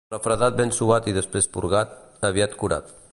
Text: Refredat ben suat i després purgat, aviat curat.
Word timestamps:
Refredat 0.13 0.55
ben 0.61 0.71
suat 0.77 1.09
i 1.11 1.13
després 1.19 1.49
purgat, 1.59 1.95
aviat 2.33 2.61
curat. 2.63 2.95